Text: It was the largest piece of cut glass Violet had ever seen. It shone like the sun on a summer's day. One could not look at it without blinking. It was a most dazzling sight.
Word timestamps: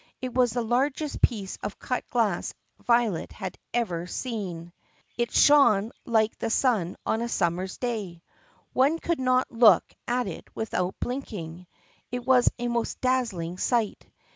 It 0.19 0.33
was 0.33 0.53
the 0.53 0.63
largest 0.63 1.21
piece 1.21 1.57
of 1.61 1.77
cut 1.77 2.07
glass 2.09 2.55
Violet 2.83 3.31
had 3.31 3.59
ever 3.71 4.07
seen. 4.07 4.73
It 5.15 5.31
shone 5.31 5.91
like 6.05 6.35
the 6.39 6.49
sun 6.49 6.95
on 7.05 7.21
a 7.21 7.29
summer's 7.29 7.77
day. 7.77 8.23
One 8.73 8.97
could 8.97 9.19
not 9.19 9.51
look 9.51 9.83
at 10.07 10.25
it 10.25 10.47
without 10.55 10.95
blinking. 10.99 11.67
It 12.11 12.25
was 12.25 12.49
a 12.57 12.67
most 12.67 12.99
dazzling 12.99 13.59
sight. 13.59 14.07